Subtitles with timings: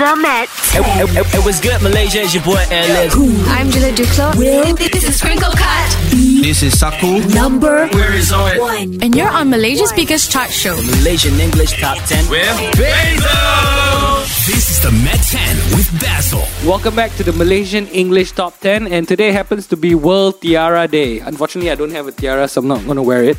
[0.00, 0.48] The Met.
[0.72, 2.22] It, it, it, it was good, Malaysia.
[2.22, 3.12] It's your boy LS.
[3.52, 4.32] I'm Julia Duclos.
[4.90, 5.88] This is Sprinkle Cut.
[6.40, 7.20] This is Saku.
[7.34, 8.60] Number Where is on it?
[8.60, 9.02] one.
[9.02, 10.74] And you're on Malaysia's biggest chart show.
[10.80, 12.30] Malaysian English Top 10.
[12.30, 12.48] With
[14.46, 16.40] This is the Met 10 with Basil.
[16.66, 20.88] Welcome back to the Malaysian English Top 10, and today happens to be World Tiara
[20.88, 21.20] Day.
[21.20, 23.36] Unfortunately, I don't have a tiara, so I'm not to wear it.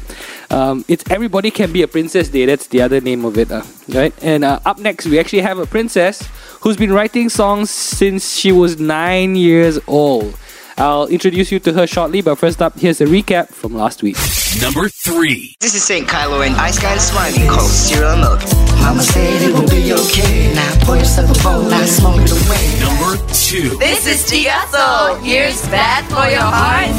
[0.52, 2.46] Um, it's Everybody Can Be a Princess Day.
[2.46, 4.14] That's the other name of it, uh, right?
[4.22, 6.22] And uh, up next, we actually have a princess
[6.62, 10.38] who's been writing songs since she was nine years old.
[10.82, 14.18] I'll introduce you to her shortly, but first up, here's a recap from last week.
[14.60, 15.58] Number 3.
[15.60, 16.08] This is St.
[16.08, 18.42] Kylo and Ice got a smiling cold cereal and milk.
[18.82, 20.52] Mama said it will be okay.
[20.56, 22.66] Now pour yourself a bowl, now smoke it away.
[22.82, 23.78] Number 2.
[23.78, 25.22] This is Tiazo.
[25.22, 26.90] Here's Bad for Your Heart.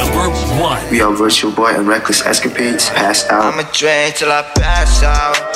[0.00, 0.30] Number
[0.62, 0.90] 1.
[0.90, 2.88] We are Virtual Boy and Reckless Escapades.
[2.88, 3.52] Passed out.
[3.52, 5.53] I'ma drink till I pass out.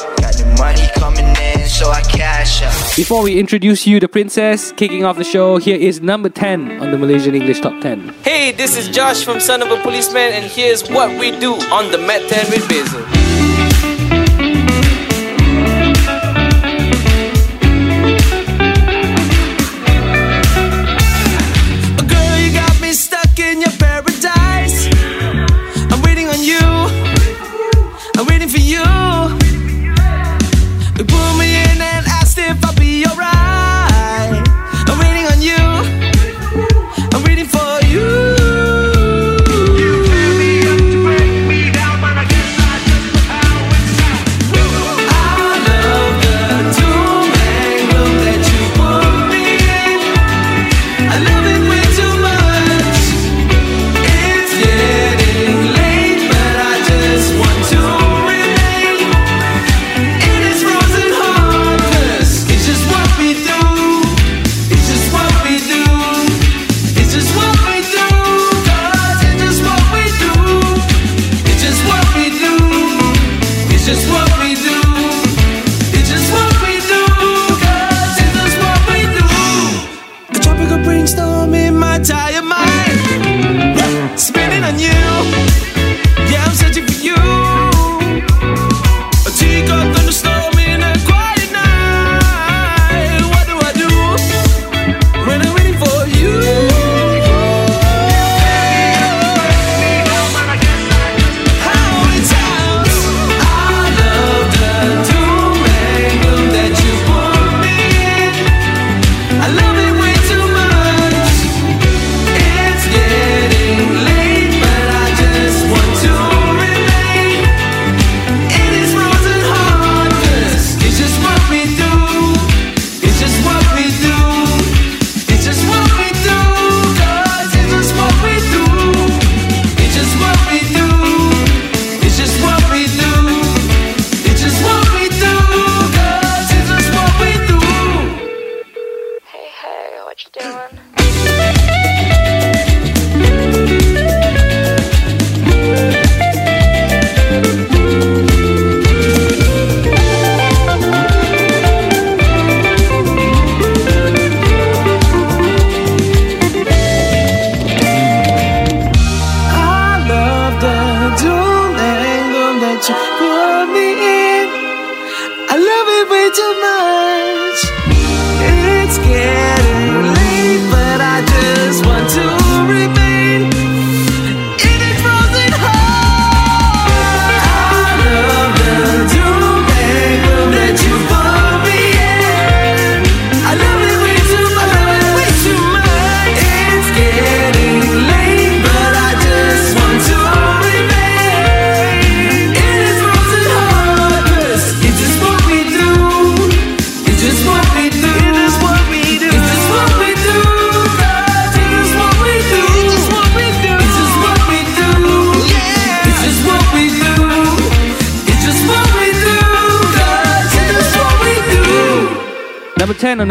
[0.59, 2.97] Got the money coming in, so I cash out.
[2.97, 6.91] Before we introduce you the princess, kicking off the show, here is number 10 on
[6.91, 8.15] the Malaysian English Top 10.
[8.23, 11.91] Hey, this is Josh from Son of a Policeman, and here's what we do on
[11.93, 13.18] the Met 10 with Basil.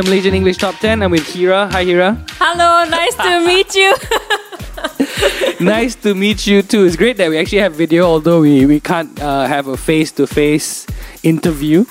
[0.07, 1.69] Malaysian English Top 10, I'm with Heerraa.
[1.73, 2.15] Hi, Heerraa.
[2.39, 3.93] Hello, nice to meet you.
[5.59, 6.85] nice to meet you too.
[6.85, 10.13] It's great that we actually have video, although we, we can't uh, have a face
[10.13, 10.87] to face
[11.23, 11.83] interview.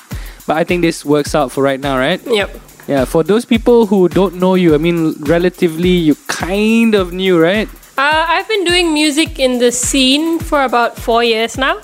[0.47, 2.19] But I think this works out for right now, right?
[2.27, 2.59] yep.
[2.89, 7.39] Yeah, for those people who don't know you, I mean, relatively, you kind of new,
[7.39, 7.69] right?
[7.99, 11.83] Uh, I've been doing music in the scene for about four years now.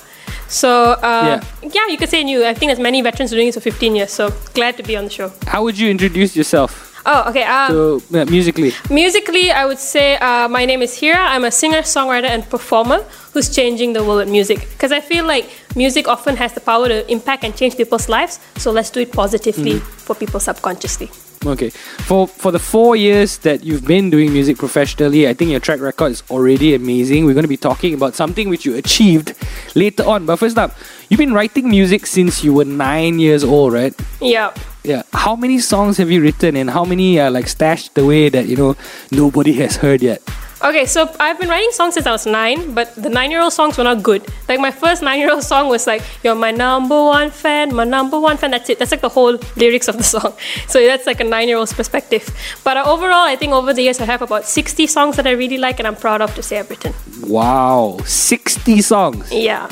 [0.52, 1.70] So uh, Yeah.
[1.76, 1.86] yeah.
[1.92, 2.44] you could say new.
[2.44, 4.10] I think there's many veterans doing it for 15 years.
[4.12, 5.32] So glad to be on the show.
[5.46, 7.42] How would you introduce yourself Oh, okay.
[7.42, 8.72] Um, to uh, musically?
[8.88, 11.26] Musically, I would say uh, my name is Heerraa.
[11.34, 12.98] I'm a singer, songwriter, and performer
[13.32, 14.60] who's changing the world with music.
[14.72, 18.38] Because I feel like music often has the power to impact and change people's lives.
[18.56, 21.10] So let's do it positively for people subconsciously.
[21.44, 21.70] Okay.
[21.70, 25.80] For for the four years that you've been doing music professionally, I think your track
[25.80, 27.24] record is already amazing.
[27.24, 29.34] We're going to be talking about something which you achieved
[29.74, 30.26] later on.
[30.26, 30.76] But first up,
[31.08, 33.94] you've been writing music since you were nine years old, right?
[34.20, 34.54] Yeah.
[34.84, 35.02] Yeah.
[35.12, 38.56] How many songs have you written, and how many are like stashed away that you
[38.56, 38.76] know
[39.10, 40.22] nobody has heard yet?
[40.62, 43.82] Okay, so I've been writing songs since I was nine, but the nine-year-old songs were
[43.82, 44.22] not good.
[44.48, 48.36] Like my first nine-year-old song was like, "You're my number one fan, my number one
[48.36, 48.78] fan." That's it.
[48.78, 50.34] That's like the whole lyrics of the song.
[50.68, 52.22] So that's like a nine-year-old's perspective.
[52.62, 55.32] But uh, overall, I think over the years I have about sixty songs that I
[55.32, 56.94] really like, and I'm proud of to say I've written.
[57.26, 59.32] Wow, sixty songs.
[59.32, 59.66] Yeah,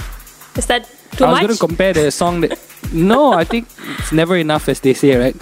[0.56, 1.42] is that too I was much?
[1.46, 2.58] going to compare the song that.
[2.92, 3.68] no, I think
[4.00, 5.36] it's never enough, as they say, right?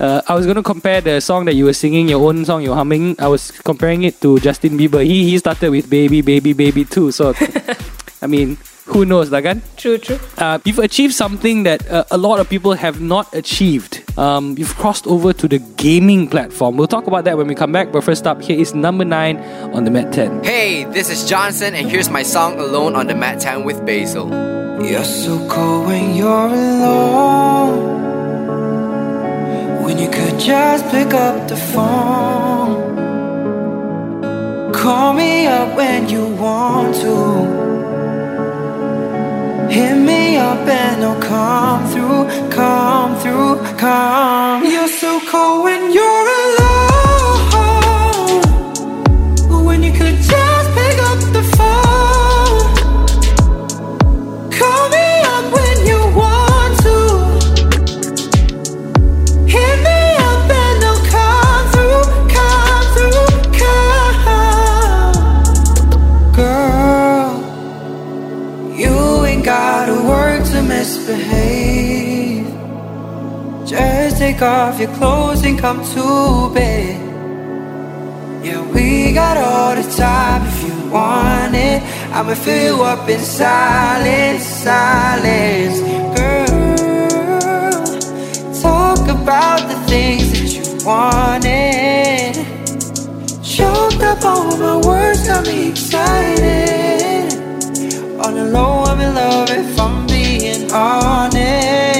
[0.00, 2.62] Uh, I was going to compare the song that you were singing, your own song
[2.62, 3.16] you were humming.
[3.18, 5.04] I was comparing it to Justin Bieber.
[5.04, 7.12] He he started with Baby, Baby, Baby too.
[7.12, 7.34] So,
[8.22, 8.56] I mean,
[8.86, 9.62] who knows, Lagan?
[9.76, 10.18] true, true.
[10.38, 14.02] Uh, you've achieved something that uh, a lot of people have not achieved.
[14.18, 16.76] Um, you've crossed over to the gaming platform.
[16.76, 17.92] We'll talk about that when we come back.
[17.92, 19.36] But first up, here is number nine
[19.74, 20.44] on the Met 10.
[20.44, 24.28] Hey, this is Johnson, and here's my song Alone on the Met 10 with Basil.
[24.82, 27.99] You're so cold when you're alone.
[29.90, 32.72] When you could just pick up the phone.
[34.72, 37.16] Call me up when you want to.
[39.68, 44.64] Hit me up and I'll come through, come through, come.
[44.64, 46.29] You're so cold when you're
[74.40, 76.96] take off your clothes and come to bed.
[78.42, 81.82] Yeah, we got all the time if you want it.
[82.10, 85.80] I'ma fill you up in silence, silence.
[86.16, 86.46] Girl,
[88.62, 92.34] talk about the things that you wanted.
[93.44, 97.34] Choked up on my words, got me excited.
[98.24, 101.99] On the low, I'm in love if I'm being honest.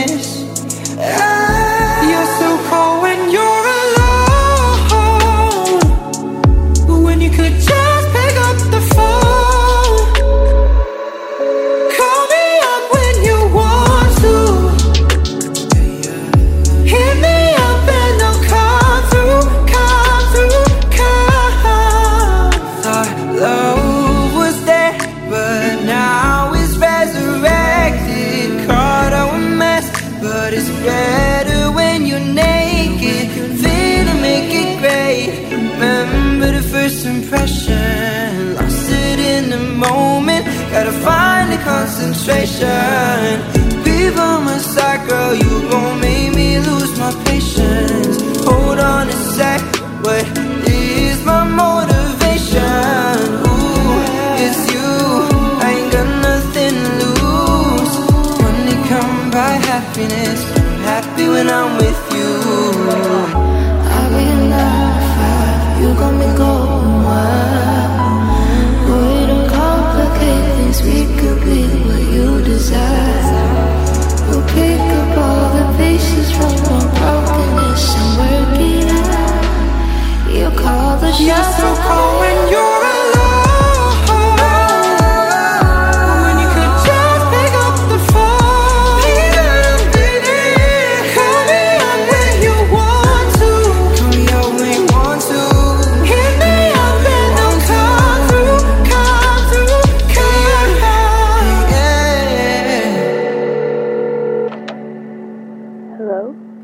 [41.90, 43.59] Concentration.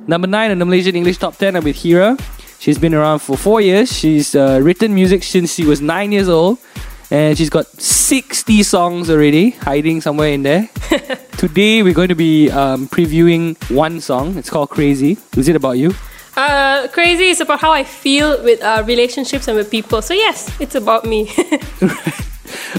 [0.09, 2.36] Number nine on the Malaysian English Top 10, I'm with Heerraa.
[2.67, 3.97] She's been around for four years.
[3.97, 6.59] She's uh, written music since she was nine years old.
[7.13, 10.69] And she's got 60 songs already hiding somewhere in there.
[11.39, 14.37] Today, we're going to be um, previewing one song.
[14.37, 15.17] It's called Crazy.
[15.37, 15.95] Is it about you?
[16.37, 20.03] Uh, crazy is about how I feel with uh, relationships and with people.
[20.03, 21.31] So yes, it's about me.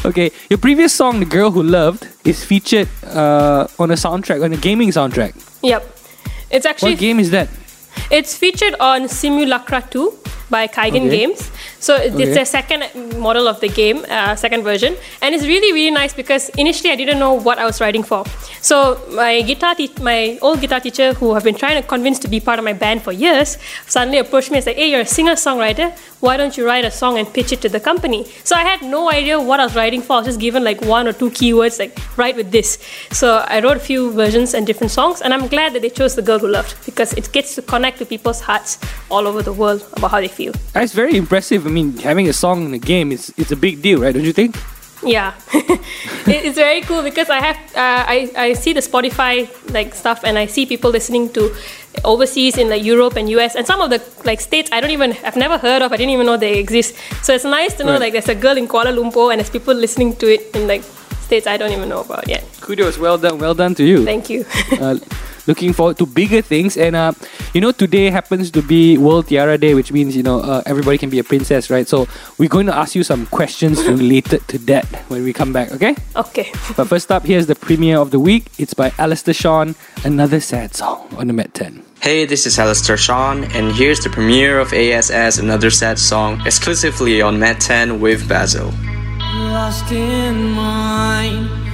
[0.06, 4.53] Okay, your previous song, "The Girl Who Loved," is featured uh, on a soundtrack, on
[4.53, 5.34] a gaming soundtrack.
[5.62, 5.84] Yep.
[6.50, 7.50] It's actually What game is that?
[8.09, 10.13] It's featured on Simulacra 2
[10.49, 11.17] by Kaigan Okay.
[11.17, 11.51] Games.
[11.79, 12.41] So it's Okay.
[12.41, 12.83] a second
[13.17, 16.95] model of the game, uh, second version, and it's really really nice because initially I
[16.95, 18.23] didn't know what I was writing for.
[18.61, 22.27] So my guitar, te- my old guitar teacher, who I've been trying to convince to
[22.27, 25.13] be part of my band for years, suddenly approached me and said, "Hey, you're a
[25.17, 25.91] singer songwriter.
[26.19, 28.81] Why don't you write a song and pitch it to the company?" So I had
[28.81, 30.13] no idea what I was writing for.
[30.13, 32.77] I was just given like one or two keywords, like write with this.
[33.11, 36.15] So I wrote a few versions and different songs, and I'm glad that they chose
[36.15, 38.77] "The Girl Who Loved" because it gets to connect to people's hearts
[39.11, 40.53] all over the world about how they feel.
[40.74, 41.65] That's very impressive.
[41.65, 44.13] I mean, having a song in a game is it's a big deal, right?
[44.15, 44.56] Don't you think?
[45.06, 45.34] Yeah,
[46.25, 48.17] it's very cool because I have uh, I
[48.48, 49.46] I see the Spotify
[49.77, 51.41] like stuff and I see people listening to
[52.03, 55.13] overseas in like Europe and US and some of the like states I don't even
[55.24, 56.96] I've never heard of I didn't even know they exist.
[57.25, 58.10] So it's nice to know Right.
[58.10, 60.84] like there's a girl in Kuala Lumpur and there's people listening to it in like
[61.29, 62.41] states I don't even know about yet.
[62.65, 64.03] Kudos, well done, well done to you.
[64.06, 64.46] Thank you.
[64.82, 64.98] uh,
[65.47, 66.77] looking forward to bigger things.
[66.77, 67.13] And uh,
[67.53, 70.97] you know, today happens to be World Tiara Day, which means you know uh, everybody
[70.97, 71.87] can be a princess, right?
[71.87, 75.71] So we're going to ask you some questions related to that when we come back.
[75.71, 75.95] Okay.
[76.15, 76.51] Okay.
[76.75, 78.51] But first up, here's the premiere of the week.
[78.57, 81.83] It's by Alistair Shawn, another sad song on the Met 10.
[81.99, 87.21] Hey, this is Alistair Shawn, and here's the premiere of ASS Another Sad Song exclusively
[87.23, 88.71] on Met 10 with Basil.
[89.51, 91.66] lost in mine.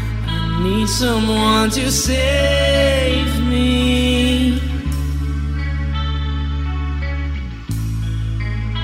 [0.83, 4.59] Need someone to save me.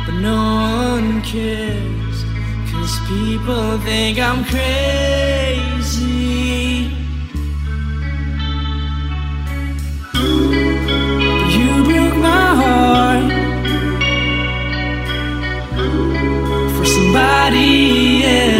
[0.05, 0.39] But no
[0.93, 2.23] one cares,
[2.71, 5.75] cause people think I'm crazy.
[11.53, 13.31] You broke my heart
[16.77, 18.58] for somebody else.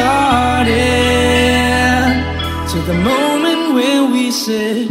[0.00, 0.70] Started.
[2.70, 4.89] To the moment where we said,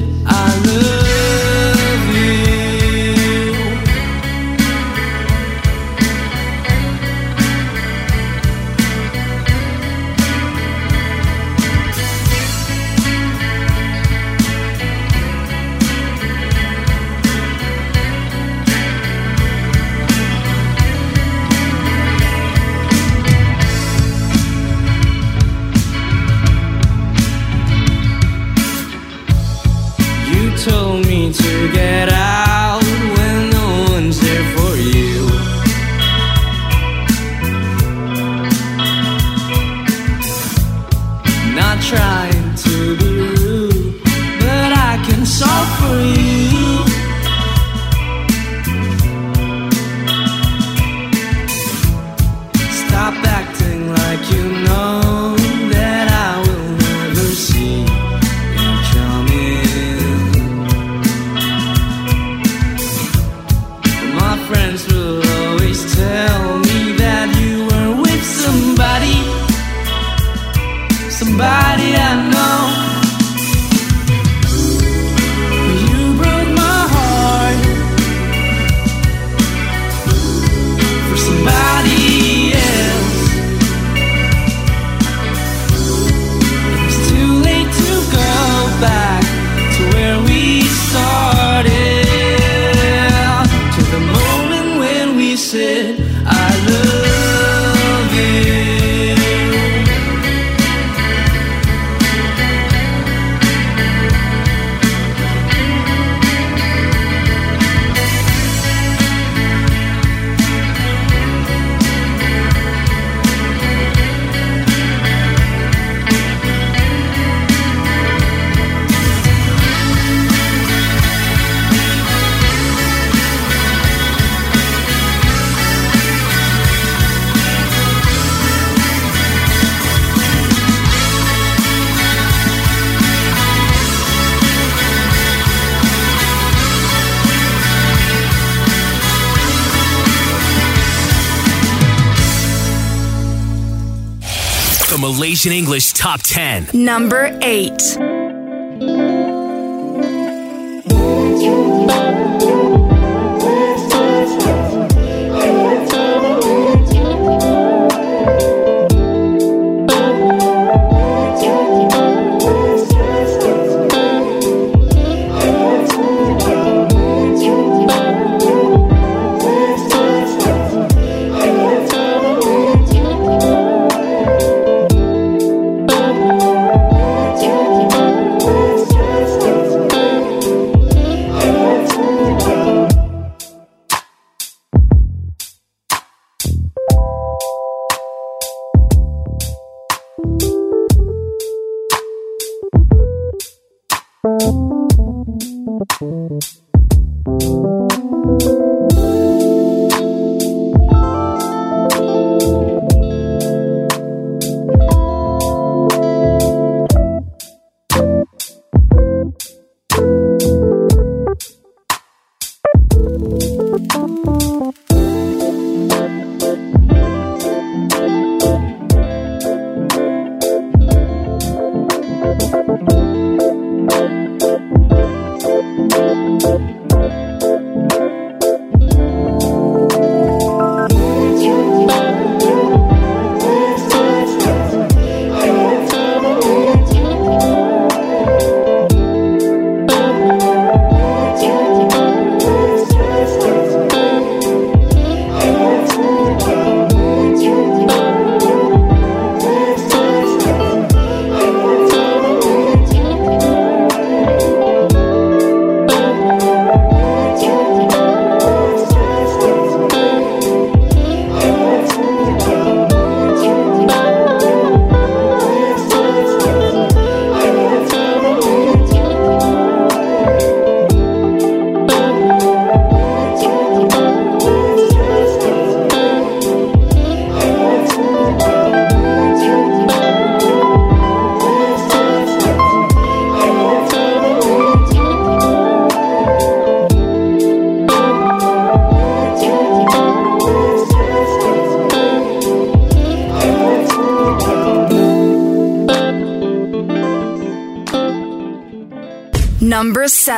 [146.73, 148.08] Number 8.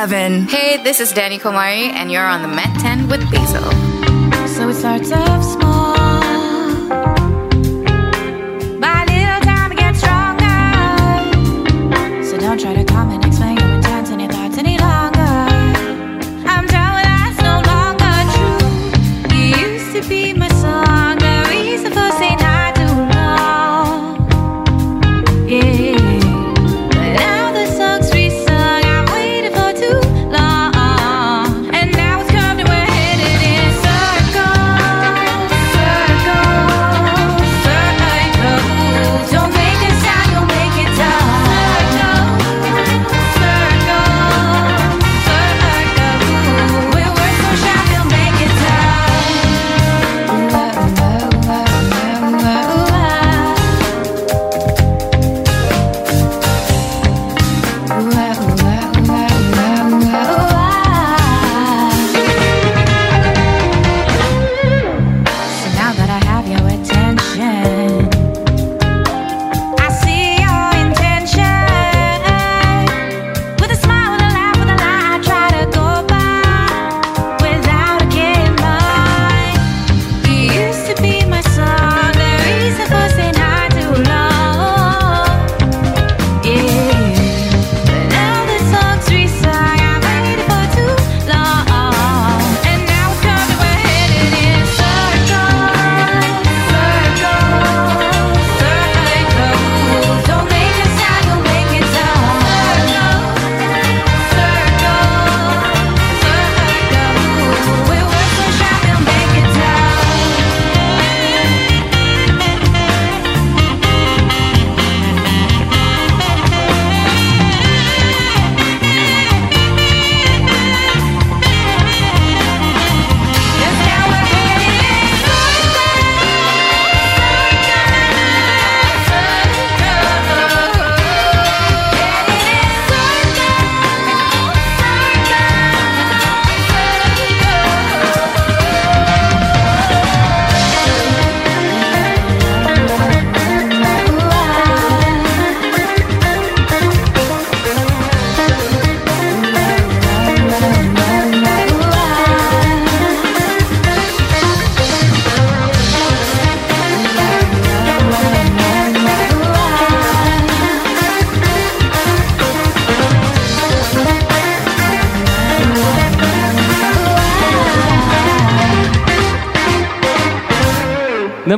[0.02, 0.48] Number seven.
[0.48, 3.62] Hey, this is Danny Komari, and you're on the Met 10 with Basil.
[4.48, 5.61] So it starts off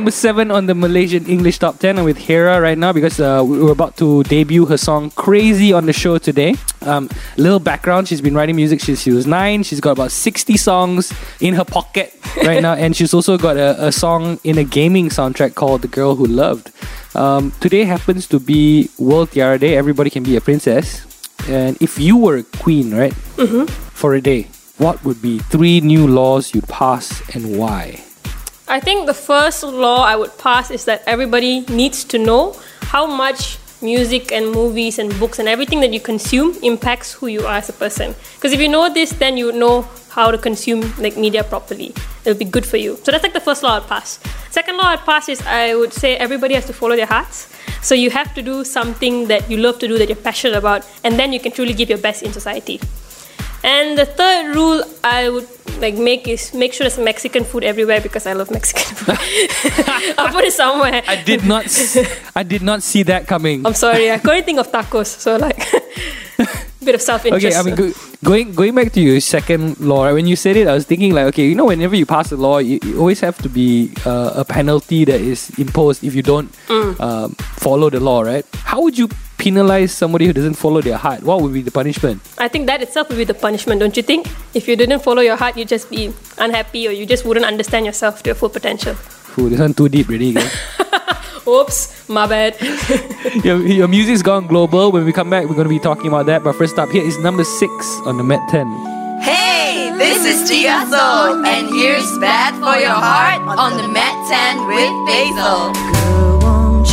[0.05, 1.97] Number seven on the Malaysian English Top 10.
[1.97, 5.87] I'm with Heerraa right now because uh, we're about to debut her song Crazy on
[5.87, 6.53] the show today.
[6.83, 9.63] Um, little background she's been writing music since she was nine.
[9.63, 12.13] She's got about 60 songs in her pocket
[12.43, 15.87] right now, and she's also got a, a song in a gaming soundtrack called The
[15.87, 16.69] Girl Who Loved.
[17.15, 19.75] Um, today happens to be World Tiara Day.
[19.75, 21.01] Everybody can be a princess.
[21.49, 23.67] And if you were a queen, right, Mhm.
[23.71, 28.04] for a day, what would be three new laws you'd pass and why?
[28.67, 33.05] I think the first law I would pass is that everybody needs to know how
[33.05, 37.57] much music and movies and books and everything that you consume impacts who you are
[37.57, 38.15] as a person.
[38.33, 41.93] Because if you know this, then you know how to consume like media properly.
[42.25, 42.97] It'll be good for you.
[43.03, 44.17] So that's like the first law I'd pass.
[44.49, 47.53] Second law I'd pass is I would say everybody has to follow their hearts.
[47.83, 50.89] So you have to do something that you love to do that you're passionate about,
[51.03, 52.79] and then you can truly give your best in society.
[53.65, 55.49] And the third rule I would
[55.81, 59.17] like make is make sure there's Mexican food everywhere because I love Mexican food.
[60.21, 61.01] I'll put it somewhere.
[61.07, 61.65] I did not.
[61.65, 61.97] s-
[62.35, 63.65] I did not see that coming.
[63.65, 65.57] I'm sorry, I couldn't think of tacos, so like
[66.85, 67.45] bit of self-interest.
[67.45, 67.89] Okay, I mean, go,
[68.23, 71.13] going going back to your second law, right, when you said it, I was thinking
[71.17, 73.89] like, okay, you know, whenever you pass a law, you, you always have to be
[74.05, 76.99] uh, a penalty that is imposed if you don't Mm.
[77.01, 78.45] um, follow the law, right?
[78.61, 79.09] How would you
[79.45, 81.21] penalize somebody who doesn't follow their heart?
[81.21, 82.19] What would be the punishment?
[82.39, 84.27] I think that itself would be the punishment, don't you think?
[84.55, 87.85] If you didn't follow your heart, you'd just be unhappy or you just wouldn't understand
[87.85, 88.95] yourself to your full potential.
[89.37, 90.33] Ooh, this one too deep, really.
[90.33, 90.51] guys.
[91.47, 92.57] Oops, my bad.
[93.45, 94.91] your, your music's gone global.
[94.91, 96.43] When we come back, we're going to be talking about that.
[96.43, 97.71] But first up, here is number six
[98.09, 98.65] on the Met 10.
[99.21, 104.95] Hey, this is Tiazo, and here's Bad for Your Heart on the Met 10 with
[105.05, 105.69] Basil.
[106.41, 106.87] Won't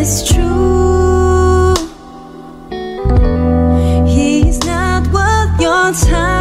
[0.00, 1.74] it's true.
[4.06, 6.37] He's not worth your time.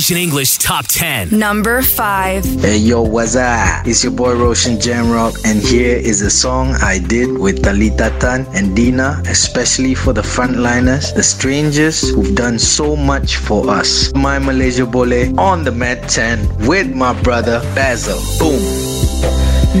[0.00, 1.38] Malaysian English Top 10.
[1.38, 2.62] Number 5.
[2.62, 3.86] Hey yo, what's up?
[3.86, 8.46] It's your boy Roshan Jamrock, and here is a song I did with Talita Tan
[8.56, 14.10] and Dina, especially for the frontliners, the strangers who've done so much for us.
[14.14, 18.16] My Malaysia Boleh on the Met 10 with my brother Basil.
[18.40, 18.56] Boom.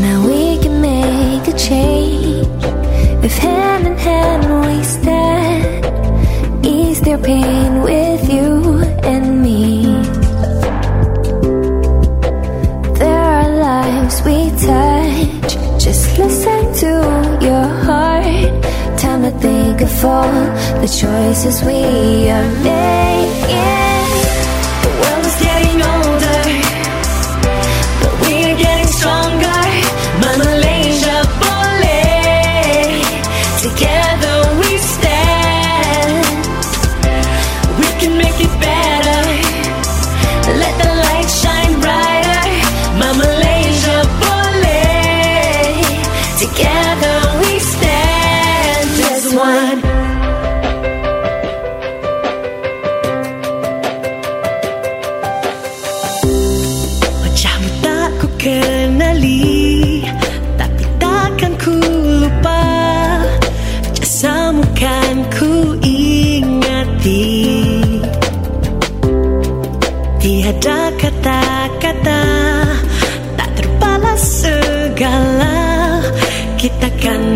[0.04, 2.44] Now we can make a change
[3.24, 5.80] if hand in hand we stand.
[6.60, 9.39] Ease their pain with you and
[14.24, 15.54] we touch.
[15.82, 16.92] Just listen to
[17.40, 18.52] your heart.
[18.98, 20.32] Time to think of all
[20.80, 23.89] the choices we are making.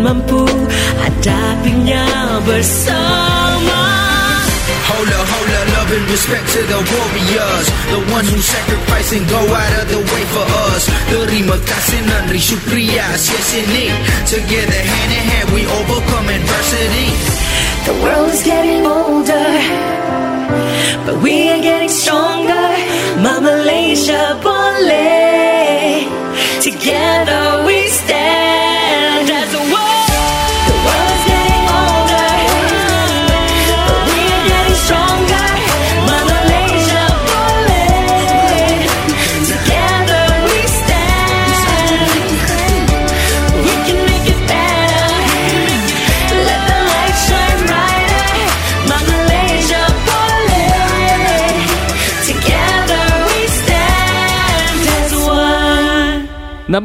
[0.05, 0.45] Mampu
[1.01, 2.05] hadapinya
[2.45, 3.81] bersama.
[4.85, 5.29] Hold up,
[5.73, 7.67] love and respect to the warriors.
[7.89, 10.85] The ones who sacrifice and go out of the way for us.
[11.09, 13.89] Terima kasih nandri syukriya sia sini
[14.29, 17.09] Together hand in hand we overcome adversity.
[17.89, 19.49] The world is getting older,
[21.05, 22.65] but we are getting stronger.
[23.25, 26.05] My Malaysia Boleh.
[26.61, 28.64] Together we stand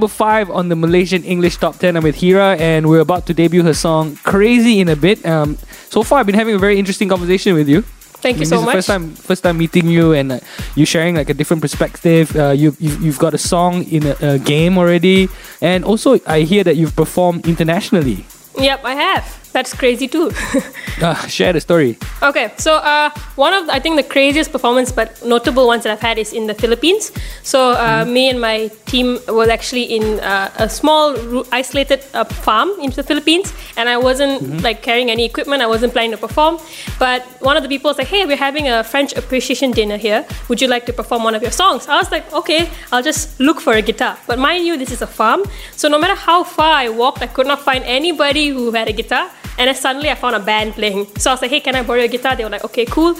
[0.00, 1.94] Number five on the Malaysian English Top 10.
[1.94, 5.20] I'm with Heerraa, and we're about to debut her song "Crazy" in a bit.
[5.26, 5.58] Um,
[5.90, 7.82] so far, I've been having a very interesting conversation with you.
[8.24, 8.74] Thank you I mean, so this much.
[8.76, 10.40] First time, first time meeting you, and uh,
[10.74, 12.34] you sharing like a different perspective.
[12.34, 15.28] Uh, you, you've, you've got a song in a, a game already,
[15.60, 18.24] and also I hear that you've performed internationally.
[18.56, 19.39] Yep, I have.
[19.52, 20.30] That's crazy too.
[21.02, 21.98] Uh, share the story.
[22.22, 25.92] Okay, so uh, one of the, I think the craziest performance but notable ones that
[25.92, 27.10] I've had is in the Philippines.
[27.42, 31.16] So uh, me and my team was actually in uh, a small
[31.52, 35.62] isolated uh, farm in the Philippines, and I wasn't like carrying any equipment.
[35.62, 36.58] I wasn't planning to perform,
[36.98, 40.24] but one of the people was like, "Hey, we're having a French appreciation dinner here.
[40.48, 43.40] Would you like to perform one of your songs?" I was like, "Okay, I'll just
[43.40, 45.42] look for a guitar." But mind you, this is a farm,
[45.74, 48.92] so no matter how far I walked, I could not find anybody who had a
[48.92, 49.30] guitar.
[49.58, 51.06] And then suddenly I found a band playing.
[51.18, 52.34] So I was like, hey, can I borrow your guitar?
[52.36, 53.14] They were like, okay, cool.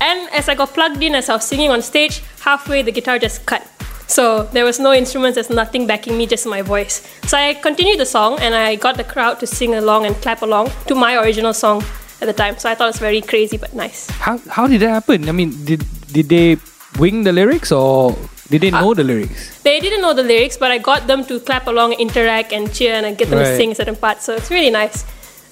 [0.00, 3.18] And as I got plugged in, as I was singing on stage, halfway the guitar
[3.18, 3.66] just cut.
[4.08, 7.02] So there was no instruments, there's nothing backing me, just my voice.
[7.26, 10.42] So I continued the song and I got the crowd to sing along and clap
[10.42, 11.82] along to my original song
[12.20, 12.56] at the time.
[12.58, 14.08] So I thought it was very crazy but nice.
[14.10, 15.28] How how did that happen?
[15.28, 16.56] I mean, did did they
[17.00, 18.14] wing the lyrics or
[18.48, 19.58] did they know uh, the lyrics?
[19.62, 22.94] They didn't know the lyrics, but I got them to clap along, interact, and cheer,
[22.94, 23.56] and I get them to Right.
[23.56, 24.24] sing certain parts.
[24.24, 25.04] So it's really nice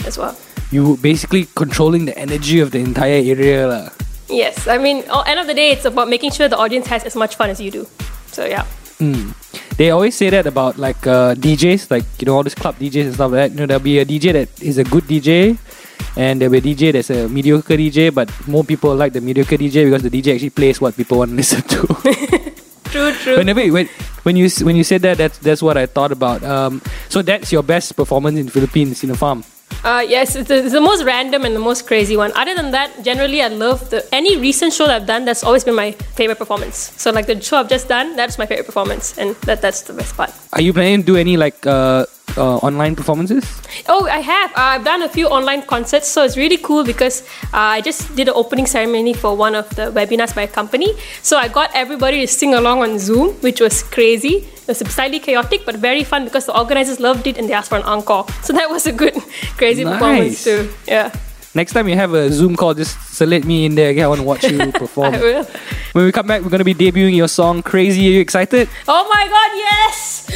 [0.06, 0.36] as well.
[0.70, 3.88] You basically controlling the energy of the entire area, lah.
[4.28, 7.04] Yes, I mean, at end of the day, it's about making sure the audience has
[7.04, 7.86] as much fun as you do.
[8.32, 8.64] So yeah.
[8.98, 9.34] Mm.
[9.76, 13.10] They always say that about like uh, DJs, like you know all these club DJs
[13.10, 13.50] and stuff like that.
[13.52, 15.58] You know, there'll be a DJ that is a good DJ,
[16.16, 18.14] and there'll be a DJ that's a mediocre DJ.
[18.14, 21.30] But more people like the mediocre DJ because the DJ actually plays what people want
[21.30, 21.82] to listen to.
[22.94, 23.38] True, true.
[23.38, 23.88] Whenever when,
[24.22, 26.44] when you when you said that, that's that's what I thought about.
[26.44, 29.42] Um, so that's your best performance in Philippines in a farm.
[29.82, 32.32] Uh, yes, it's the, it's the most random and the most crazy one.
[32.34, 35.24] Other than that, generally I love the any recent show that I've done.
[35.24, 36.92] That's always been my favorite performance.
[36.96, 39.92] So like the show I've just done, that's my favorite performance, and that that's the
[39.92, 40.32] best part.
[40.52, 42.06] Are you planning to do any like uh,
[42.36, 43.44] uh, online performances?
[43.88, 44.50] Oh, I have.
[44.50, 48.14] Uh, I've done a few online concerts, so it's really cool because uh, I just
[48.16, 50.94] did an opening ceremony for one of the webinars by a company.
[51.22, 54.48] So I got everybody to sing along on Zoom, which was crazy.
[54.66, 57.68] It was slightly chaotic, but very fun because the organizers loved it and they asked
[57.68, 58.26] for an encore.
[58.42, 59.14] So that was a good,
[59.56, 60.70] crazy performance too.
[60.86, 61.12] Yeah.
[61.54, 63.90] Next time you have a Zoom call, just select me in there.
[63.90, 65.14] Okay, I want to watch you perform.
[65.14, 65.44] I will.
[65.92, 68.08] When we come back, we're going to be debuting your song Crazy.
[68.08, 68.68] Are you excited?
[68.88, 70.26] Oh my god, yes!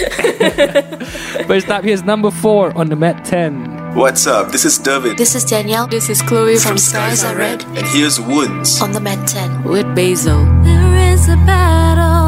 [1.46, 3.96] First up, here's number four on the Met 10.
[3.96, 4.52] What's up?
[4.52, 5.18] This is David.
[5.18, 5.88] This is Danielle.
[5.88, 7.64] This is Chloe from, Stars Are Red.
[7.64, 8.81] And here's Wounds.
[8.81, 10.44] On the Met 10 with Basil.
[10.62, 12.27] There is a battle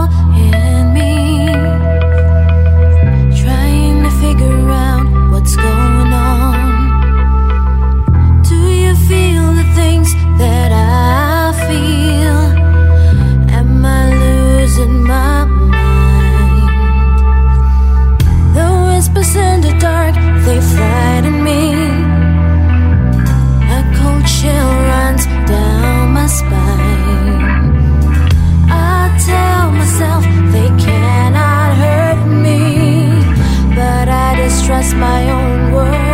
[19.21, 21.73] whispers in the dark, they frighten me.
[23.77, 27.43] A cold chill runs down my spine.
[28.69, 33.23] I tell myself they cannot hurt me,
[33.75, 36.10] but I distrust my own words.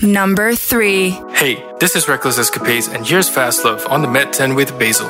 [0.00, 0.12] 10.
[0.12, 1.10] Number 3.
[1.32, 5.08] Hey, this is Reckless Escapades, and here's Fast Love on the Met 10 with Basil.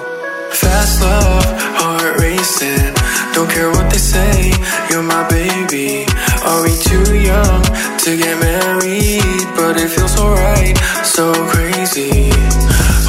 [0.50, 1.44] Fast love,
[1.78, 2.34] heart racing.
[2.74, 2.94] racing.
[3.32, 4.52] Don't care what they say,
[4.90, 6.06] you're my baby.
[6.44, 7.62] Are we too young
[8.04, 9.46] to get married?
[9.56, 12.30] But it feels so right, so crazy.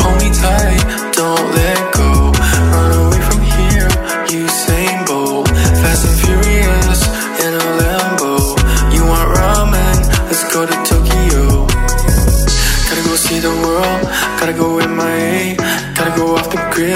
[0.01, 2.14] Hold me tight, don't let go.
[14.55, 15.55] Go MIA,
[15.95, 16.95] gotta go off the grid,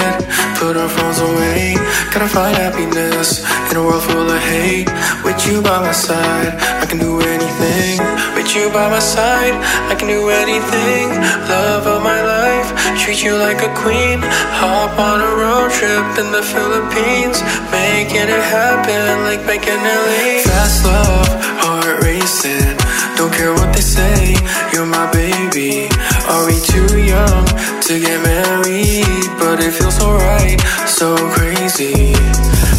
[0.56, 1.74] put our phones away.
[2.12, 4.88] Gotta find happiness in a world full of hate.
[5.24, 8.00] With you by my side, I can do anything.
[8.34, 9.54] With you by my side,
[9.90, 11.08] I can do anything.
[11.48, 14.18] Love of my life, treat you like a queen.
[14.60, 20.44] Hop on a road trip in the Philippines, making it happen like making it leave.
[20.44, 21.28] Fast love,
[21.62, 22.79] heart racing.
[23.20, 24.34] Don't care what they say,
[24.72, 25.90] you're my baby.
[26.26, 27.44] Are we too young
[27.84, 29.28] to get married?
[29.38, 32.14] But it feels so right, so crazy.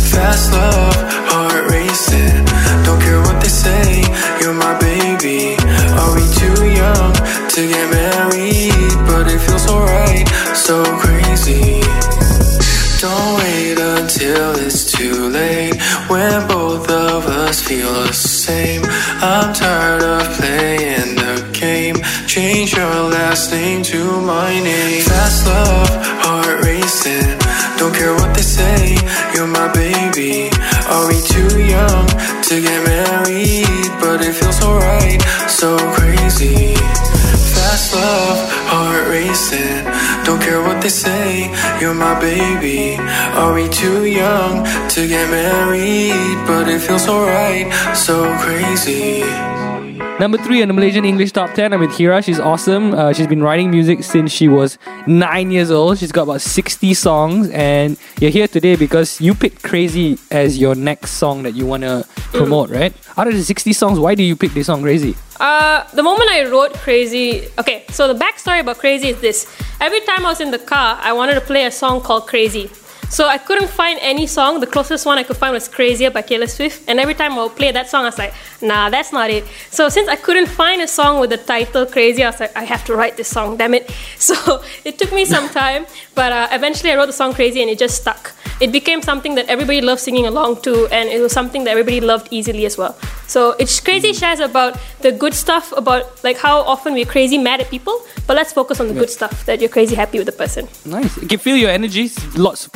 [0.09, 0.97] Fast love,
[1.29, 2.43] heart racing.
[2.83, 4.01] Don't care what they say,
[4.41, 5.57] you're my baby.
[6.01, 7.13] Are we too young
[7.53, 8.97] to get married?
[9.05, 11.81] But it feels so right, so crazy.
[13.01, 15.73] Don't wait until it's too late
[16.07, 18.83] when both of us feel the same.
[19.23, 21.95] I'm tired of playing the game.
[22.27, 25.01] Change your last name to my name.
[25.01, 25.89] Fast love,
[26.21, 27.39] heart racing.
[27.79, 28.95] Don't care what they say,
[29.33, 30.51] you're my baby.
[30.85, 33.89] Are we too young to get married?
[33.99, 36.75] But it feels so right, so crazy.
[37.71, 39.85] Fast love, heart racing.
[40.25, 41.47] Don't care what they say,
[41.79, 42.97] you're my baby.
[43.39, 46.45] Are we too young to get married?
[46.45, 49.23] But it feels so right, so crazy.
[50.21, 52.23] Number three on the Malaysian English Top 10, I'm with Heerraa.
[52.23, 52.93] She's awesome.
[52.93, 55.97] Uh, she's been writing music since she was nine years old.
[55.97, 60.75] She's got about 60 songs, and you're here today because you picked Crazy as your
[60.75, 62.93] next song that you want to promote, right?
[63.17, 65.15] Out of the 60 songs, why do you pick this song Crazy?
[65.39, 69.47] Uh, the moment I wrote Crazy, okay, so the backstory about Crazy is this.
[69.79, 72.69] Every time I was in the car, I wanted to play a song called Crazy.
[73.11, 74.61] So I couldn't find any song.
[74.61, 76.87] The closest one I could find was Crazier by Taylor Swift.
[76.87, 79.43] And every time I would play that song, I was like, nah, that's not it.
[79.69, 82.63] So since I couldn't find a song with the title Crazy, I was like, I
[82.63, 83.91] have to write this song, damn it.
[84.17, 85.85] So it took me some time,
[86.15, 88.33] but uh, eventually I wrote the song Crazy and it just stuck.
[88.61, 91.99] It became something that everybody loved singing along to, and it was something that everybody
[91.99, 92.95] loved easily as well.
[93.25, 97.59] So it's crazy shares about the good stuff, about like how often we're crazy mad
[97.61, 100.31] at people, but let's focus on the good stuff that you're crazy happy with the
[100.33, 100.67] person.
[100.85, 101.17] Nice.
[101.17, 102.11] You can feel your energy.
[102.35, 102.71] Lots of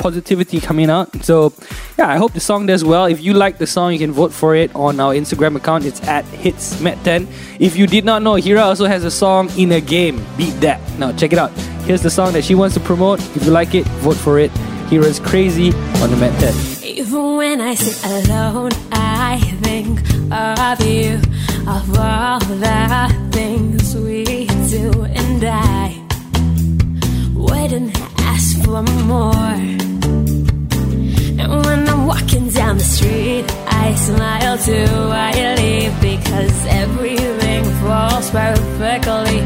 [0.60, 1.24] coming out.
[1.24, 1.52] So,
[1.98, 3.06] yeah, I hope the song does well.
[3.06, 5.84] If you like the song, you can vote for it on our Instagram account.
[5.84, 7.26] It's at hitsmet10.
[7.60, 10.24] If you did not know, Heerraa also has a song in a game.
[10.36, 10.80] Beat that.
[10.98, 11.52] Now, check it out.
[11.86, 13.20] Here's the song that she wants to promote.
[13.36, 14.50] If you like it, vote for it.
[14.90, 15.72] Heerraa's Crazy
[16.02, 16.84] on the Met 10.
[16.84, 20.00] Even when I sit alone, I think
[20.32, 21.20] of you,
[21.68, 24.24] of all the things we
[24.68, 26.02] do, and I
[27.34, 29.95] wouldn't ask for more.
[32.86, 34.94] Street, I smile too.
[35.10, 39.40] I leave because everything falls perfectly,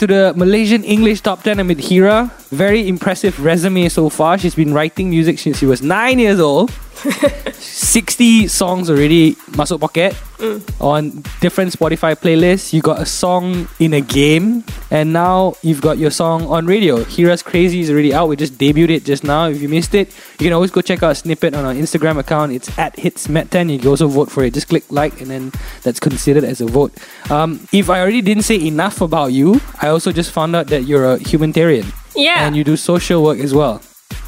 [0.00, 1.60] to the Malaysian English Top 10.
[1.60, 2.32] I'm Heerraa.
[2.48, 4.38] Very impressive resume so far.
[4.38, 6.70] She's been writing music since she was 9 years old.
[7.60, 10.64] 60 songs already masuk pocket Mm.
[10.80, 12.72] on different Spotify playlists.
[12.72, 17.04] You got a song in a game, and now you've got your song on radio.
[17.04, 18.28] Heerraa's Crazy is already out.
[18.28, 19.48] We just debuted it just now.
[19.48, 22.18] If you missed it, you can always go check out a snippet on our Instagram
[22.18, 22.52] account.
[22.52, 23.70] It's at HitsMet10.
[23.70, 24.54] You can also vote for it.
[24.54, 26.92] Just click like, and then that's considered as a vote.
[27.30, 30.84] Um, if I already didn't say enough about you, I also just found out that
[30.84, 31.86] you're a humanitarian.
[32.16, 32.46] Yeah.
[32.46, 33.82] And you do social work as well.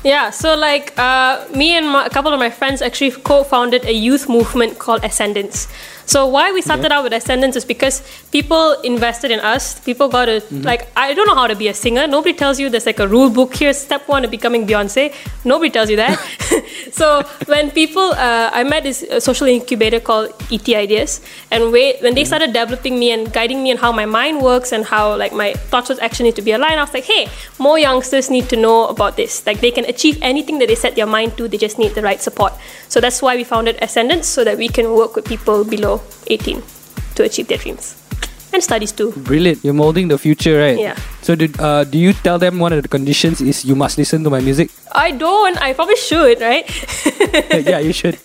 [0.04, 3.92] Yeah, so like uh, me and my, a couple of my friends actually co-founded a
[3.92, 5.68] youth movement called Ascendance.
[6.06, 9.80] So why we started out with Ascendance is because people invested in us.
[9.80, 10.62] People got to Mm-hmm.
[10.62, 12.06] like I don't know how to be a singer.
[12.06, 13.72] Nobody tells you there's like a rule book here.
[13.72, 15.14] Step one of becoming Beyonce.
[15.44, 16.18] Nobody tells you that.
[16.92, 21.96] so when people, uh, I met this uh, social incubator called ET Ideas, and we,
[22.00, 25.16] when they started developing me and guiding me on how my mind works and how
[25.16, 27.28] like my thoughts with action need to be aligned, I was like, hey,
[27.58, 29.44] more youngsters need to know about this.
[29.46, 31.48] Like they can achieve anything that they set their mind to.
[31.48, 32.52] They just need the right support.
[32.88, 35.91] So that's why we founded Ascendance, so that we can work with people below
[36.28, 36.62] 18
[37.16, 37.98] to achieve their dreams
[38.52, 39.12] and studies too.
[39.16, 39.64] Brilliant.
[39.64, 40.78] You're molding the future, right?
[40.78, 40.96] Yeah.
[41.22, 44.24] So, did, uh, do you tell them one of the conditions is you must listen
[44.24, 44.68] to my music?
[44.92, 45.56] I don't.
[45.62, 46.68] I probably should, right?
[47.64, 48.18] yeah, you should.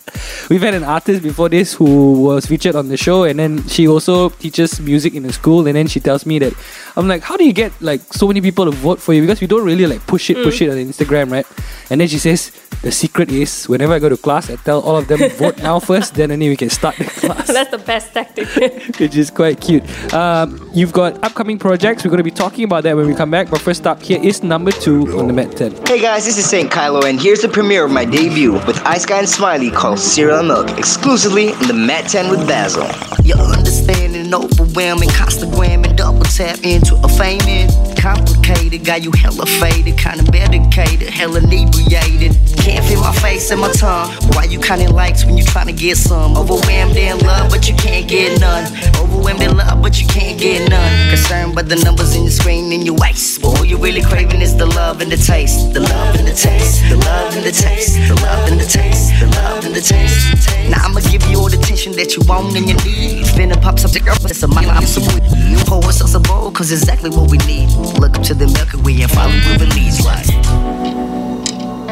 [0.50, 3.88] We've had an artist before this who was featured on the show, and then she
[3.88, 5.66] also teaches music in a school.
[5.68, 6.54] And then she tells me that
[6.98, 9.22] I'm like, how do you get like so many people to vote for you?
[9.22, 10.68] Because we don't really like push it, push Mm.
[10.68, 11.46] it on Instagram, right?
[11.90, 12.52] And then she says
[12.82, 15.80] the secret is whenever I go to class, I tell all of them vote now
[15.80, 18.48] first, then only we can start the class, That's the best tactic.
[19.00, 19.84] which is quite cute.
[20.14, 22.04] Um, you've got upcoming projects.
[22.04, 23.50] We're going to be talking about that when we come back.
[23.50, 25.86] But first up, here is number two on the Met 10.
[25.86, 26.72] Hey guys, this is St.
[26.72, 30.44] Kylo, and here's the premiere of my debut with Ice Guy and Smiley called Cereal
[30.44, 32.88] Milk, exclusively in the Met 10 with Basil.
[33.24, 37.74] Your understanding overwhelming, Constagram and double tap into a famous,
[38.08, 38.86] complicated.
[38.86, 42.32] Got you hella faded, kinda medicated, hella inebriated.
[42.64, 44.10] Can't feel my face and my tongue.
[44.34, 46.38] Why you counting likes when you trying to get some?
[46.38, 48.66] Overwhelmed in love, but you can't get none.
[49.02, 50.92] Overwhelmed in love, but you can't get none.
[51.10, 53.42] Concerned by the numbers in your screen and your waist.
[53.42, 55.74] But all you really craving is the love and the taste.
[55.74, 56.88] The love and the taste.
[56.90, 57.96] The love and the taste.
[58.08, 59.20] The love and the taste.
[59.20, 60.48] The love and the taste.
[60.70, 63.26] Now I'ma give you all the attention that you want and you need.
[63.36, 65.24] Finna pop something up, it's a mind, I'm weed.
[65.52, 67.70] You pour us some bowl, cause exactly what we need.
[68.00, 69.98] Look up to the Milky Way and follow where it leads.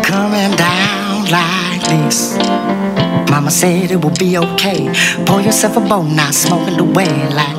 [0.05, 2.37] Coming down like this.
[3.31, 4.89] Mama said it will be okay.
[5.25, 7.57] Pour yourself a bowl, not smoking the way like.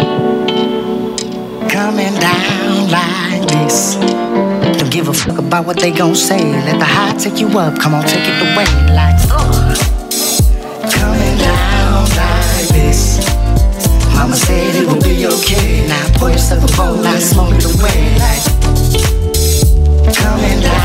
[1.70, 3.96] Coming down like this.
[4.78, 6.38] Don't give a fuck about what they gon' say.
[6.38, 7.78] Let the high take you up.
[7.78, 9.16] Come on, take it away like.
[9.30, 9.74] uh.
[10.90, 13.15] Coming down like this.
[14.16, 15.86] Mama said it will be okay.
[15.86, 18.42] Now pour yourself a bowl, not smoke it away like
[18.90, 19.62] this.
[20.16, 20.75] Don't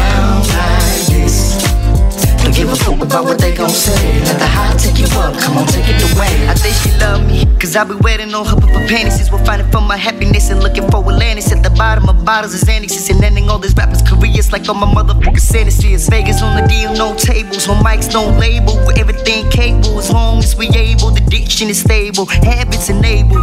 [2.62, 4.22] give a fuck about what they gon' say.
[4.22, 5.34] Let the high take you up.
[5.42, 6.30] Come on, take it away.
[6.48, 7.46] I think she love me.
[7.60, 9.32] Cause I be waiting on her for panties.
[9.32, 11.52] We're fighting for my happiness and looking for Atlantis.
[11.52, 14.76] At the bottom of bottles is annexes and ending all these rappers' careers like all
[14.76, 16.08] my motherfucking sentences.
[16.08, 17.68] Vegas on the deal, no tables.
[17.68, 18.78] No mics, no label.
[18.98, 19.98] Everything cable.
[19.98, 22.26] As long as we able, the diction is stable.
[22.26, 23.42] Habits enabled.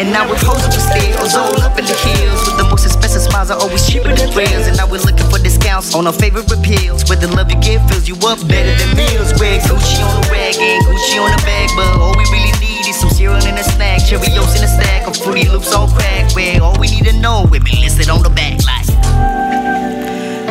[0.00, 2.40] And now we're posing for steals, all up in the hills.
[2.46, 4.66] With the most expensive smiles are always cheaper than rails.
[4.66, 7.04] And now we're looking for discounts on our favorite repeals.
[7.08, 9.30] Where the love you give fills you up better than meals.
[9.38, 11.68] Wear Gucci on the rag and Gucci on the bag.
[11.76, 14.00] But all we really need is some cereal and a snack.
[14.02, 16.34] Cheerios in a stack of Fruity Loops on crack.
[16.34, 18.88] Where all we need to know, we be listed on the back like.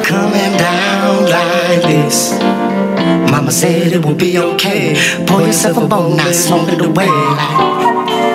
[0.05, 2.39] Coming down like this.
[3.31, 4.95] Mama said it will be okay.
[5.25, 8.30] Pour yourself a bowl, not smoke it away like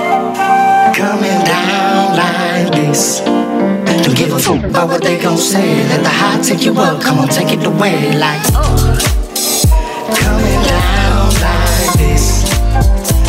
[0.97, 3.21] coming down like this.
[3.21, 5.87] Don't give a fuck about what they gon' say.
[5.89, 8.17] Let the high take you up, come on, take it away.
[8.17, 8.97] Like, uh.
[10.17, 12.49] coming down like this.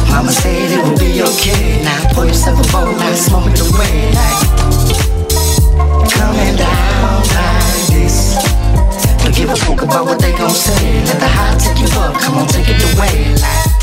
[0.07, 1.83] Mama said it will be okay.
[1.83, 4.15] Now pour yourself a bowl, now smoke it away.
[4.15, 4.39] Like,
[6.07, 8.39] coming down like this.
[9.19, 11.03] Don't give a fuck about what they gon' say.
[11.03, 13.35] Let the high take you up, come on, take it away.
[13.35, 13.76] Like,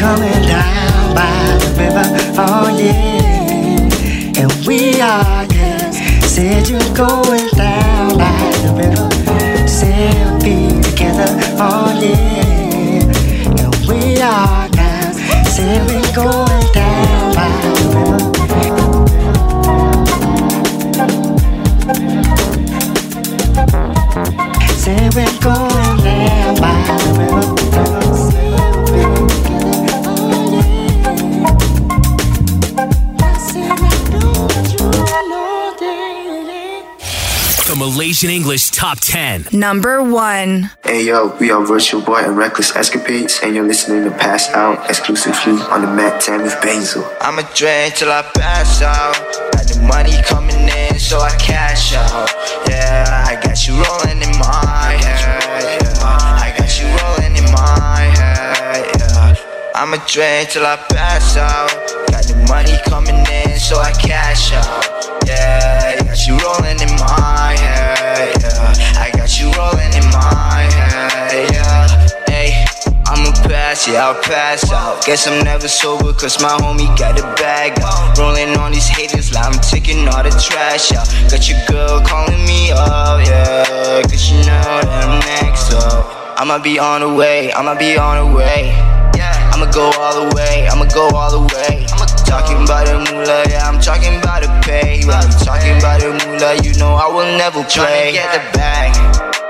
[0.00, 1.28] coming down by
[1.60, 2.06] the river,
[2.40, 4.40] oh yeah.
[4.40, 6.00] And we are, yes.
[6.24, 8.32] Said you're going down by
[8.64, 9.10] the river.
[9.68, 11.28] Said we'll be together,
[11.60, 13.04] oh yeah.
[13.60, 15.12] And we are now.
[15.44, 18.18] Said we're going down by the river.
[24.78, 25.89] Say we're going
[38.00, 39.48] Malaysian English Top 10.
[39.52, 40.70] Number one.
[40.82, 44.88] Hey yo, we are Virtual Boy and Reckless Escapades, and you're listening to Pass Out
[44.88, 47.04] exclusively on the Met 10 with Basil.
[47.20, 49.20] I'ma drink till I pass out.
[49.52, 52.30] Got the money coming in, so I cash out.
[52.70, 55.20] Yeah, I got you rolling in my head.
[55.60, 58.96] Yeah, I got you rolling in my head.
[58.96, 59.34] Yeah,
[59.74, 61.99] I'ma drink till I pass out.
[62.20, 64.84] Got the money coming in, so I cash out.
[65.24, 68.36] Yeah, got you rolling in my head.
[68.44, 71.48] Yeah, I got you rolling in my head.
[71.48, 71.88] Yeah,
[72.28, 72.66] hey.
[73.06, 75.02] I'ma pass, yeah, I'll pass out.
[75.06, 78.18] Guess I'm never sober, cause my homie got a bag out.
[78.18, 81.08] Rolling on these haters like I'm taking all the trash out.
[81.30, 84.02] Got your girl calling me up, yeah.
[84.02, 86.36] Cause you know that I'm next up.
[86.38, 88.99] I'ma be on the way, I'ma be on the way.
[89.60, 91.84] I'ma go all the way, I'ma go all the way.
[91.92, 95.04] I'm Talking about the moolah, yeah, I'm talking about the pay.
[95.04, 98.12] When I'm talking about the moolah, you know I will never play.
[98.12, 98.94] Get the bag,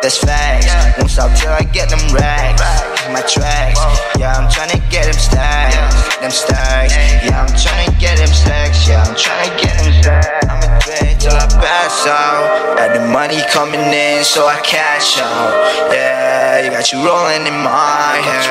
[0.03, 0.67] that's facts.
[0.99, 2.90] Won't stop till I get them racks.
[3.11, 3.81] My tracks,
[4.21, 5.75] yeah, I'm trying to get them stacks.
[6.21, 6.95] Them stacks,
[7.27, 8.87] yeah, I'm trying to get them stacks.
[8.87, 10.47] Yeah, I'm trying to get them stacks.
[10.47, 12.79] I'ma drink till I pass out.
[12.79, 15.51] Got the money coming in, so I cash out.
[15.91, 18.47] Yeah, you got you rolling in my head.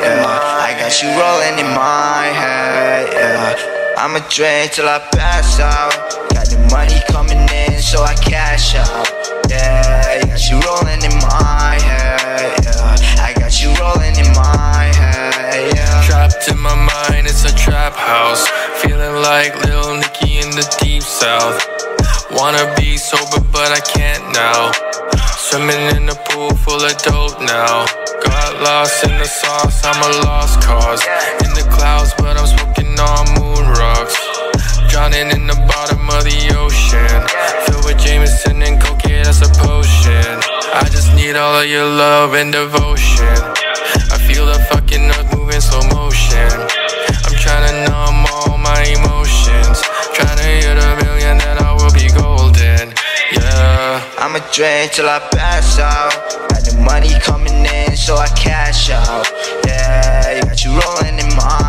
[0.00, 3.12] Yeah, I got you rolling in my head.
[3.12, 3.94] Yeah.
[3.98, 5.92] I'ma drink till I pass out.
[6.32, 9.12] Got the money coming in, so I cash out.
[9.50, 11.17] Yeah, I got you rolling in
[19.28, 21.60] like Lil Nicky in the deep south.
[22.32, 24.72] Wanna be sober, but I can't now.
[25.36, 27.84] Swimming in a pool full of dope now.
[28.24, 31.04] Got lost in the sauce, I'm a lost cause.
[31.44, 34.16] In the clouds, but I'm smoking on moon rocks.
[34.88, 37.20] Drowning in the bottom of the ocean.
[37.68, 40.40] Filled with Jameson and cocaine, that's a potion.
[40.72, 43.36] I just need all of your love and devotion.
[44.08, 46.48] I feel the fucking earth move in slow motion.
[47.28, 48.07] I'm trying to all
[48.78, 49.82] my emotions.
[50.14, 52.94] Trying to hit a million, then I will be golden.
[53.32, 54.02] Yeah.
[54.18, 56.14] I'ma drink till I pass out.
[56.50, 59.26] Got the money coming in, so I cash out.
[59.66, 61.67] Yeah, got you rolling in my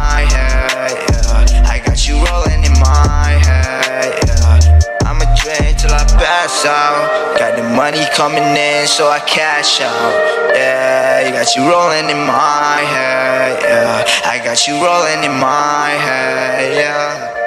[6.39, 7.37] pass out.
[7.37, 10.13] Got the money coming in, so I cash out.
[10.55, 13.59] Yeah, you got you rolling in my head.
[13.61, 16.73] Yeah, I got you rolling in my head.
[16.75, 17.38] Yeah.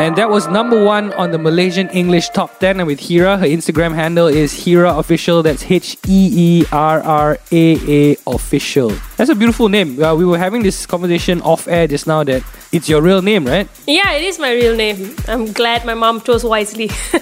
[0.00, 2.80] And that was number one on the Malaysian English Top 10.
[2.80, 5.42] And with Heerraa, her Instagram handle is Heerraa Official.
[5.42, 8.96] That's H E E R R A A Official.
[9.18, 10.02] That's a beautiful name.
[10.02, 12.42] Uh, we were having this conversation off air just now that
[12.72, 13.68] it's your real name, right?
[13.86, 15.14] Yeah, it is my real name.
[15.28, 16.88] I'm glad my mom chose wisely.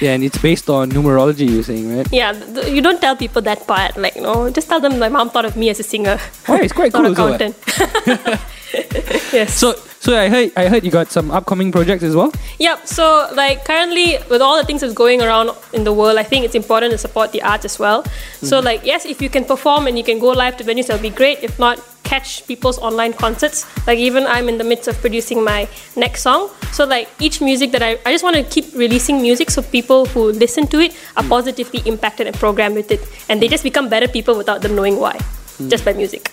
[0.00, 2.08] Yeah, and it's based on numerology, you're saying, right?
[2.10, 3.98] yeah, th- you don't tell people that part.
[3.98, 6.16] Like, know, just tell them my mom thought of me as a singer.
[6.48, 8.40] Oh, it's quite not cool also, accountant.
[9.32, 9.54] yes.
[9.54, 12.32] So, so I heard, I heard you got some upcoming projects as well.
[12.58, 12.86] Yep.
[12.86, 16.44] So, like currently, with all the things that's going around in the world, I think
[16.44, 18.04] it's important to support the arts as well.
[18.42, 18.64] So, Mhm.
[18.64, 21.10] like, yes, if you can perform and you can go live to venues, that'll be
[21.10, 21.38] great.
[21.42, 23.66] If not, catch people's online concerts.
[23.86, 26.50] Like, even I'm in the midst of producing my next song.
[26.72, 30.06] So, like, each music that I, I just want to keep releasing music so people
[30.06, 33.88] who listen to it are positively impacted and programmed with it, and they just become
[33.88, 35.18] better people without them knowing why,
[35.68, 36.30] just by music.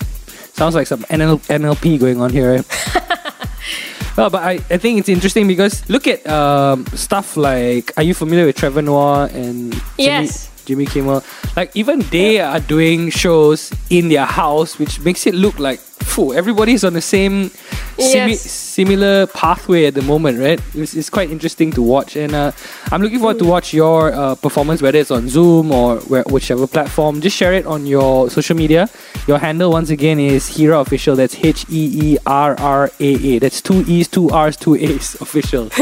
[0.58, 2.56] Sounds like some NL- NLP going on here.
[2.56, 2.66] Right?
[4.18, 8.16] well, but I, I think it's interesting because look at um, stuff like are you
[8.16, 10.50] familiar with Trevor Noah and Yes.
[10.68, 11.24] Jimmy Kimmel?
[11.56, 16.34] Like even they are doing shows in their house, which makes it look like phew,
[16.34, 17.50] everybody's on the same
[17.98, 18.42] simi- Yes.
[18.42, 20.60] similar pathway at the moment, right?
[20.76, 22.52] It's, it's quite interesting to watch, and uh,
[22.92, 26.68] I'm looking forward to watch your uh, performance, whether it's on Zoom or where, whichever
[26.68, 27.20] platform.
[27.22, 28.88] Just share it on your social media.
[29.28, 31.16] Your handle once again is Heerraa Official.
[31.16, 33.40] That's H E E R R A A.
[33.40, 35.16] That's two E's, two R's, two A's.
[35.22, 35.70] Official.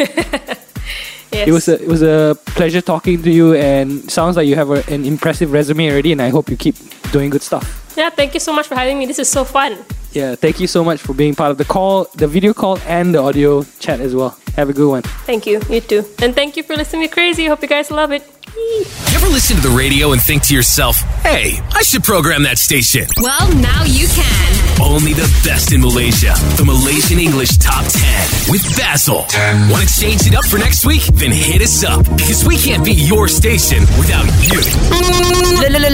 [1.35, 1.47] Yes.
[1.47, 4.71] It was a it was a pleasure talking to you, and sounds like you have
[4.71, 6.75] a, an impressive resume already, and I hope you keep
[7.11, 7.65] doing good stuff.
[7.97, 9.05] Yeah, thank you so much for having me.
[9.05, 9.77] This is so fun.
[10.13, 13.13] Yeah, thank you so much for being part of the call, the video call, and
[13.13, 14.37] the audio chat as well.
[14.55, 15.01] Have a good one.
[15.01, 15.61] Thank you.
[15.69, 16.03] You too.
[16.21, 17.45] And thank you for listening to Crazy.
[17.45, 18.23] Hope you guys love it.
[18.55, 18.85] You
[19.15, 23.05] ever listen to the radio and think to yourself, hey, I should program that station?
[23.17, 24.81] Well, now you can.
[24.81, 26.33] Only the best in Malaysia.
[26.55, 29.27] The Malaysian English Top 10 with Basil.
[29.71, 31.03] Want to change it up for next week?
[31.19, 34.59] Then hit us up because we can't be your station without you.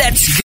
[0.01, 0.37] Let's